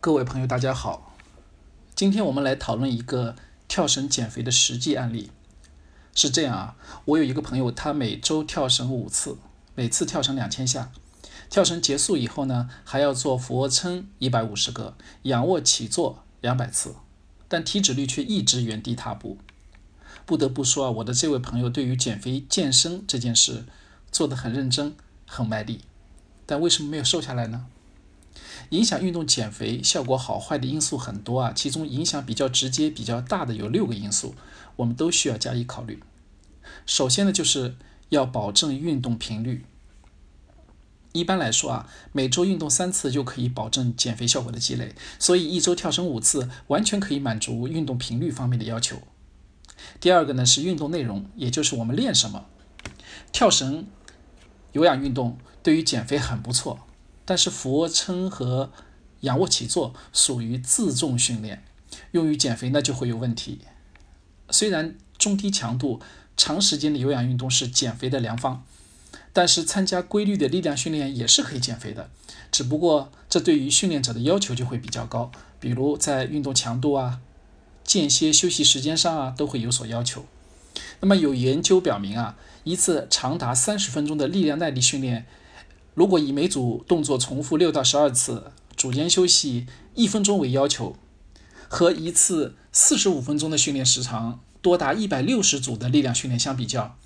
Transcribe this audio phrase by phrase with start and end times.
[0.00, 1.12] 各位朋友，大家好。
[1.96, 3.34] 今天我们来讨论一个
[3.66, 5.32] 跳绳减肥的实际案例。
[6.14, 9.38] 是这样啊，我有一个朋友，他每周跳绳五次，
[9.74, 10.92] 每次跳绳两千下。
[11.50, 16.94] 跳绳结束以后呢，还要做俯卧撑一百五十个，仰卧起坐两百次，
[17.48, 19.38] 但体脂率却一直原地踏步。
[20.24, 23.64] 不得不说啊，我的这位朋友对于减肥健身这件事
[24.12, 24.94] 做得很认真、
[25.26, 25.80] 很卖力，
[26.46, 27.66] 但为什么没有瘦下来呢？
[28.70, 34.34] 影响运动减肥效果好坏的因素很多啊，其中影响比较直接、比较大的有六个因素，
[34.76, 36.02] 我们都需要加以考虑。
[36.84, 37.76] 首先呢，就是
[38.10, 39.64] 要保证运动频率。
[41.12, 48.98] 一般来说啊，每周运动三次就可以保证减肥效果的积累，所以一周跳绳五次完全可以满足运动频率方面的要求。
[49.98, 52.44] 第二个呢是运动内容，也就是我们练什么。
[53.32, 53.86] 跳绳、
[54.72, 56.80] 有氧运动对于减肥很不错。
[57.28, 58.72] 但是俯卧撑和
[59.20, 61.62] 仰卧起坐属于自重训练，
[62.12, 63.58] 用于减肥呢就会有问题。
[64.48, 66.00] 虽然中低强度、
[66.38, 68.64] 长时间的有氧运动是减肥的良方，
[69.34, 72.08] 但是参加规律的力量训练也是可以减肥的，
[72.50, 77.20] 只不过这对于训练者的要求就会比较高，比如在运动强度啊、
[77.84, 80.24] 间歇休息时间上啊都会有所要求。
[81.00, 85.26] 那么有研究表明啊，一次长达三十分钟的力量耐力训练。
[85.98, 90.94] 如果以每组动作重复六到十二次，组间休息一分钟为要求，
[91.66, 96.96] 和一次四十五分钟的训练时长多达一百六十组的力量训练相比较，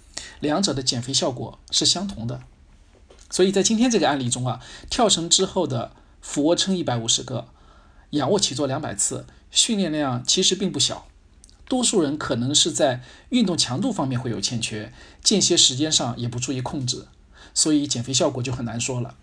[0.40, 2.42] 两者的减肥效果是相同的。
[3.30, 7.48] 所以在今天这个案例中啊，跳绳之后的俯卧撑一百五十个，
[8.10, 11.06] 仰卧起坐两百次，训练量其实并不小。
[11.66, 14.92] 多数人可能是在运动强度方面会有欠缺，
[15.24, 17.06] 间歇时间上也不注意控制。
[17.54, 19.14] 所以减肥效果就很难说了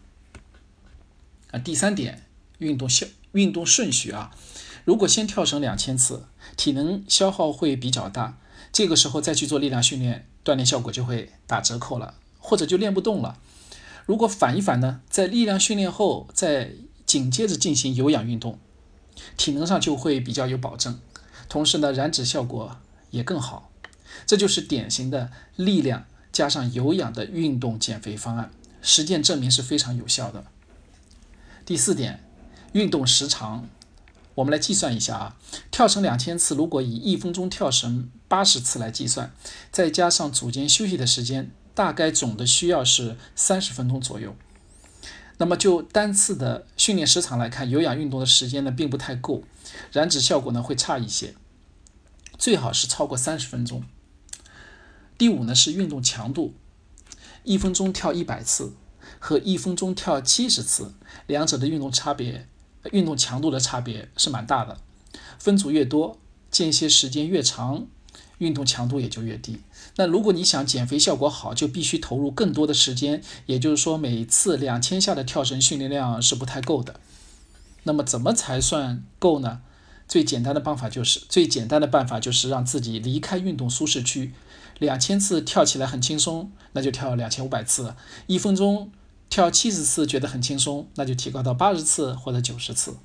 [1.51, 1.59] 啊。
[1.59, 2.23] 第三点，
[2.57, 4.31] 运动效运动顺序啊，
[4.85, 6.25] 如果先跳绳两千次，
[6.57, 8.37] 体能消耗会比较大，
[8.71, 13.39] 这个时候再去做力量训练，锻炼效果就会打折扣了，或者就练不动了。
[14.05, 16.71] 如果反一反呢，在力量训练后再
[17.05, 18.57] 紧接着进行有氧运动，
[19.37, 20.99] 体能上就会比较有保证，
[21.47, 22.77] 同时呢，燃脂效果
[23.11, 23.71] 也更好。
[24.25, 26.05] 这就是典型的力量。
[26.39, 28.49] 加上有氧的运动减肥方案，
[28.81, 30.45] 实践证明是非常有效的。
[31.65, 32.23] 第四点，
[32.71, 33.67] 运动时长，
[34.35, 35.35] 我们来计算一下啊，
[35.69, 39.33] 跳绳两千次，如果以一分钟跳绳八十次来计算，
[39.69, 44.33] 再加上组间休息的时间，大概总的需要是三十分钟左右。
[45.39, 49.43] 那么就单次的训练时长来看，有氧运动的时间呢并不太够，
[49.91, 51.35] 燃脂效果呢会差一些，
[52.37, 53.83] 最好是超过三十分钟。
[55.19, 56.53] 第五呢是运动强度，
[57.43, 58.73] 一分钟跳一百次
[59.19, 60.93] 和一分钟跳七十次，
[61.27, 62.47] 两者的运动差别，
[62.93, 64.77] 运动强度的差别是蛮大的。
[65.37, 66.17] 分组越多，
[66.49, 67.85] 间歇时间越长，
[68.37, 69.59] 运动强度也就越低。
[69.97, 76.97] 那如果你想减肥效果好，就必须投入更多的时间，也就是说每次两千下的跳绳训练量是不太够的。
[77.83, 79.59] 那么怎么才算够呢？
[80.09, 84.33] 最简单的办法就是最简单的办法就是让自己离开运动舒适区。
[84.79, 87.93] 两千次跳起来很轻松，那就跳两千五百次。
[88.27, 88.91] 一分钟
[89.29, 92.95] 跳七十次觉得很轻松，那就提高到八十次或者九十次。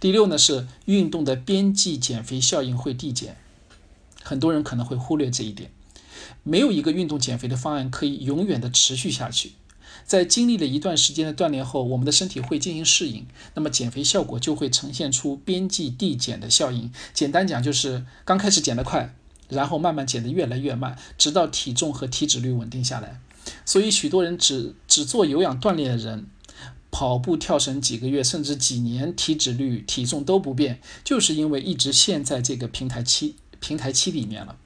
[0.00, 3.36] 第六呢是运动的边际减肥效应会递减，
[4.24, 5.70] 很多人可能会忽略这一点。
[6.42, 9.52] 没有一个运动减肥的方案可以永远的持续下去。
[10.04, 16.92] 在经历了一段时间的锻炼后，我们的身体会进行适应，那么减肥效果就会呈现出边际递减的效应。
[17.12, 19.14] 简单讲就是刚开始减得快。
[19.48, 23.20] 然后慢慢减得越来越慢，直到体重和体脂率稳定下来。
[23.66, 26.26] 所以，许多人只只做有氧锻炼的人，
[26.90, 34.56] 跑步、跳绳几个月甚至几年，体脂率、体重都不变，就是因为一直陷在这个平台期平台期里面了。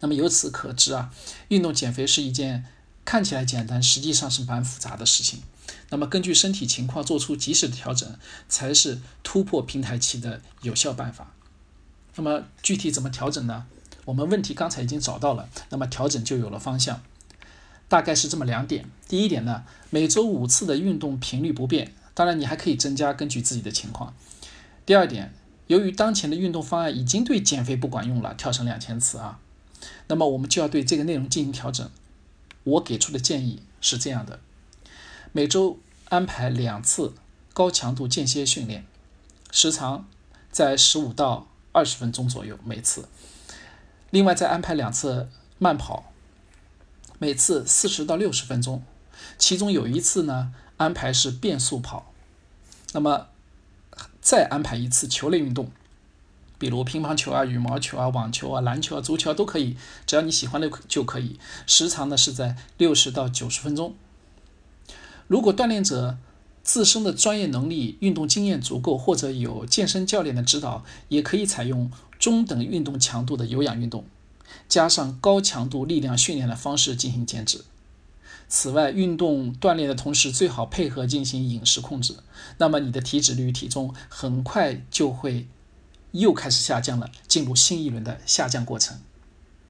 [0.00, 1.10] 那么由此可知啊，
[1.48, 2.64] 运动减肥是一件
[3.04, 5.42] 看起来简单，实际上是蛮复杂的事情。
[5.90, 11.32] 那么根据身体情况做出及时的调整，才是突破平台期的有效办法。
[12.16, 13.66] 那么具体怎么调整呢？
[14.06, 17.02] 我们问题刚才已经找到了，那么调整就有了方向，
[17.88, 18.86] 大概是这么两点。
[19.08, 24.14] 第一点呢，每周五次的运动频率不变，当然你还可以增加，根据自己的情况。
[24.84, 25.32] 第二点，
[25.68, 29.38] 由于当前的运动方案已经对减肥不管用了，跳绳两千次啊，
[30.08, 31.90] 那么我们就要对这个内容进行调整。
[32.64, 34.40] 我给出的建议是这样的：
[35.32, 35.78] 每周
[36.08, 37.14] 安排两次
[37.52, 38.84] 高强度间歇训练，
[39.50, 40.08] 时长
[40.50, 43.08] 在十五到二十分钟左右每次。
[44.10, 45.28] 另外再安排两次
[45.58, 46.12] 慢跑，
[47.18, 48.82] 每次四十到六十分钟，
[49.38, 52.12] 其中有一次呢安排是变速跑。
[52.92, 53.28] 那么
[54.20, 55.70] 再安排一次球类运动，
[56.64, 59.76] 比如乒乓球啊、羽毛球啊、网球啊、篮球啊、足球啊都可以，
[60.06, 61.38] 只要你喜欢的就可以。
[61.66, 63.94] 时长呢是在六十到九十分钟。
[65.26, 66.16] 如果锻炼者
[66.62, 74.06] 自身的专业能力、运动经验足够，或者有健身教练的指导，也可以采用中等运动强度的有氧运动，
[74.66, 77.62] 加上高强度力量训练的方式进行减脂。
[78.48, 82.16] 此外，运动锻炼的同时，最好配合进行饮食控制。
[82.56, 85.46] 那么，你的体脂率、体重很快就会
[86.14, 88.98] 又开始下降了，进入新一轮的下降过程。